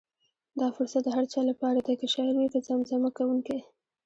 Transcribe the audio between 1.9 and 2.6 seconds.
که شاعر وي که